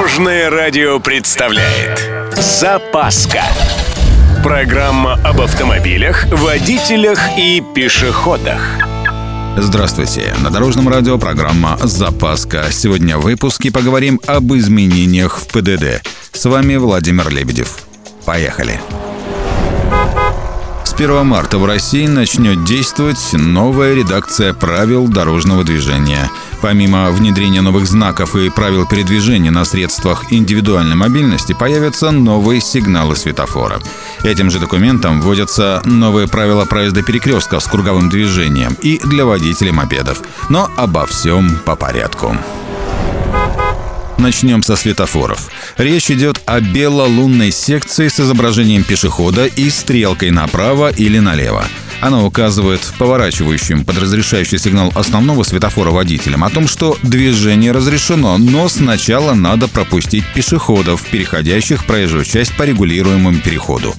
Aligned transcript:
Дорожное 0.00 0.48
радио 0.48 0.98
представляет 0.98 2.10
Запаска 2.34 3.42
Программа 4.42 5.20
об 5.22 5.42
автомобилях, 5.42 6.24
водителях 6.32 7.20
и 7.36 7.62
пешеходах 7.74 8.62
Здравствуйте! 9.58 10.34
На 10.42 10.48
Дорожном 10.48 10.88
радио 10.88 11.18
программа 11.18 11.76
«Запаска». 11.82 12.68
Сегодня 12.70 13.18
в 13.18 13.24
выпуске 13.24 13.70
поговорим 13.70 14.18
об 14.26 14.54
изменениях 14.54 15.36
в 15.36 15.48
ПДД. 15.48 16.02
С 16.32 16.46
вами 16.46 16.76
Владимир 16.76 17.28
Лебедев. 17.28 17.80
Поехали! 18.24 18.80
1 21.00 21.24
марта 21.24 21.56
в 21.56 21.64
России 21.64 22.06
начнет 22.06 22.62
действовать 22.62 23.32
новая 23.32 23.94
редакция 23.94 24.52
правил 24.52 25.08
дорожного 25.08 25.64
движения. 25.64 26.30
Помимо 26.60 27.10
внедрения 27.10 27.62
новых 27.62 27.86
знаков 27.86 28.36
и 28.36 28.50
правил 28.50 28.86
передвижения 28.86 29.50
на 29.50 29.64
средствах 29.64 30.30
индивидуальной 30.30 30.96
мобильности, 30.96 31.54
появятся 31.54 32.10
новые 32.10 32.60
сигналы 32.60 33.16
светофора. 33.16 33.80
Этим 34.24 34.50
же 34.50 34.58
документом 34.58 35.22
вводятся 35.22 35.80
новые 35.86 36.28
правила 36.28 36.66
проезда 36.66 37.02
перекрестков 37.02 37.62
с 37.62 37.66
круговым 37.66 38.10
движением 38.10 38.76
и 38.82 39.00
для 39.02 39.24
водителей 39.24 39.72
мопедов. 39.72 40.20
Но 40.50 40.68
обо 40.76 41.06
всем 41.06 41.60
по 41.64 41.76
порядку. 41.76 42.36
Начнем 44.20 44.62
со 44.62 44.76
светофоров. 44.76 45.48
Речь 45.78 46.10
идет 46.10 46.42
о 46.44 46.60
белолунной 46.60 47.50
секции 47.50 48.08
с 48.08 48.20
изображением 48.20 48.84
пешехода 48.84 49.46
и 49.46 49.70
стрелкой 49.70 50.30
направо 50.30 50.90
или 50.92 51.18
налево. 51.18 51.64
Она 52.02 52.22
указывает 52.22 52.82
поворачивающим 52.98 53.86
под 53.86 53.96
разрешающий 53.96 54.58
сигнал 54.58 54.92
основного 54.94 55.42
светофора 55.42 55.90
водителям 55.90 56.44
о 56.44 56.50
том, 56.50 56.68
что 56.68 56.98
движение 57.02 57.72
разрешено, 57.72 58.36
но 58.36 58.68
сначала 58.68 59.32
надо 59.32 59.68
пропустить 59.68 60.26
пешеходов, 60.34 61.02
переходящих 61.06 61.86
проезжую 61.86 62.26
часть 62.26 62.54
по 62.58 62.64
регулируемому 62.64 63.40
переходу. 63.40 63.94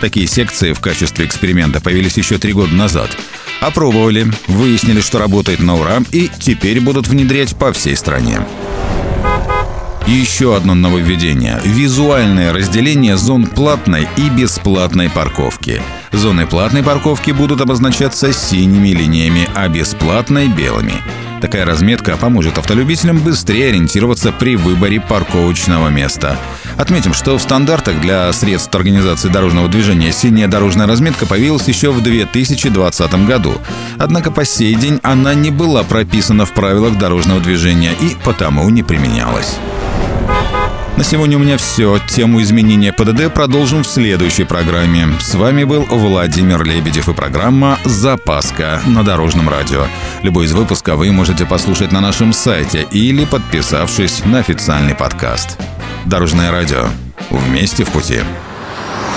Такие 0.00 0.26
секции 0.26 0.72
в 0.72 0.80
качестве 0.80 1.26
эксперимента 1.26 1.82
появились 1.82 2.16
еще 2.16 2.38
три 2.38 2.54
года 2.54 2.74
назад. 2.74 3.14
Опробовали, 3.60 4.26
выяснили, 4.48 5.02
что 5.02 5.18
работает 5.18 5.60
на 5.60 5.76
ура, 5.76 6.02
и 6.12 6.30
теперь 6.38 6.80
будут 6.80 7.08
внедрять 7.08 7.54
по 7.56 7.74
всей 7.74 7.94
стране. 7.94 8.40
Еще 10.06 10.54
одно 10.54 10.74
нововведение– 10.74 11.60
визуальное 11.64 12.52
разделение 12.52 13.16
зон 13.16 13.44
платной 13.44 14.06
и 14.16 14.30
бесплатной 14.30 15.10
парковки. 15.10 15.82
Зоны 16.12 16.46
платной 16.46 16.84
парковки 16.84 17.32
будут 17.32 17.60
обозначаться 17.60 18.32
синими 18.32 18.90
линиями, 18.90 19.48
а 19.56 19.66
бесплатной– 19.68 20.46
белыми. 20.56 20.92
Такая 21.40 21.64
разметка 21.64 22.16
поможет 22.16 22.56
автолюбителям 22.56 23.18
быстрее 23.18 23.70
ориентироваться 23.70 24.30
при 24.30 24.54
выборе 24.54 25.00
парковочного 25.00 25.88
места. 25.88 26.38
Отметим, 26.76 27.12
что 27.12 27.36
в 27.36 27.42
стандартах 27.42 28.00
для 28.00 28.32
средств 28.32 28.72
организации 28.76 29.28
дорожного 29.28 29.68
движения 29.68 30.12
синяя 30.12 30.46
дорожная 30.46 30.86
разметка 30.86 31.26
появилась 31.26 31.66
еще 31.66 31.90
в 31.90 32.00
2020 32.00 33.26
году. 33.26 33.54
Однако 33.98 34.30
по 34.30 34.44
сей 34.44 34.76
день 34.76 35.00
она 35.02 35.34
не 35.34 35.50
была 35.50 35.82
прописана 35.82 36.46
в 36.46 36.52
правилах 36.52 36.96
дорожного 36.96 37.40
движения 37.40 37.90
и 38.00 38.16
потому 38.24 38.70
не 38.70 38.84
применялась. 38.84 39.56
На 40.96 41.04
сегодня 41.04 41.36
у 41.36 41.40
меня 41.40 41.58
все. 41.58 41.98
Тему 42.08 42.40
изменения 42.40 42.90
ПДД 42.90 43.32
продолжим 43.32 43.82
в 43.82 43.86
следующей 43.86 44.44
программе. 44.44 45.08
С 45.20 45.34
вами 45.34 45.64
был 45.64 45.82
Владимир 45.82 46.64
Лебедев 46.64 47.10
и 47.10 47.12
программа 47.12 47.78
«Запаска» 47.84 48.80
на 48.86 49.04
Дорожном 49.04 49.50
радио. 49.50 49.86
Любой 50.22 50.46
из 50.46 50.54
выпусков 50.54 50.96
вы 50.96 51.12
можете 51.12 51.44
послушать 51.44 51.92
на 51.92 52.00
нашем 52.00 52.32
сайте 52.32 52.86
или 52.90 53.26
подписавшись 53.26 54.24
на 54.24 54.38
официальный 54.38 54.94
подкаст. 54.94 55.58
Дорожное 56.06 56.50
радио. 56.50 56.86
Вместе 57.28 57.84
в 57.84 57.90
пути. 57.90 58.20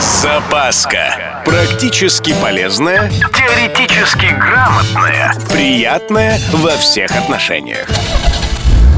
Запаска. 0.00 1.42
Практически 1.44 2.34
полезная, 2.40 3.10
теоретически 3.10 4.26
грамотная, 4.26 5.34
приятная 5.50 6.38
во 6.52 6.76
всех 6.76 7.10
отношениях. 7.16 7.88